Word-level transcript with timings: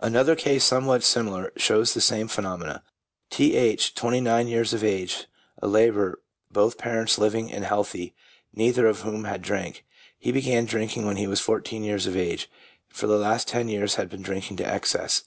Another 0.00 0.34
case, 0.34 0.64
somewhat 0.64 1.04
similar, 1.04 1.52
shows 1.56 1.94
the 1.94 2.00
same 2.00 2.26
phenomenon. 2.26 2.80
T. 3.30 3.54
H., 3.54 3.94
twenty 3.94 4.20
nine 4.20 4.48
years 4.48 4.72
of 4.74 4.82
age, 4.82 5.26
a 5.62 5.68
labourer, 5.68 6.18
both 6.50 6.76
parents 6.76 7.18
living 7.18 7.52
and 7.52 7.64
healthy, 7.64 8.12
neither 8.52 8.88
of 8.88 9.02
whom 9.02 9.26
had 9.26 9.42
drank. 9.42 9.84
He 10.18 10.32
began 10.32 10.64
drinking 10.64 11.06
when 11.06 11.36
fourteen 11.36 11.84
years 11.84 12.08
of 12.08 12.16
age, 12.16 12.50
and 12.88 12.98
for 12.98 13.06
the 13.06 13.16
last 13.16 13.46
ten 13.46 13.68
years 13.68 13.94
had 13.94 14.10
been 14.10 14.22
drinking 14.22 14.56
to 14.56 14.66
excess. 14.66 15.22